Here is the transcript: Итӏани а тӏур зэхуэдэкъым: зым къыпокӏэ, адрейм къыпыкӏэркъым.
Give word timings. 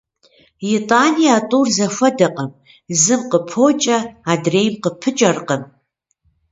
Итӏани 0.73 1.27
а 1.35 1.39
тӏур 1.49 1.67
зэхуэдэкъым: 1.75 2.51
зым 3.01 3.21
къыпокӏэ, 3.31 3.97
адрейм 4.31 4.73
къыпыкӏэркъым. 4.83 5.63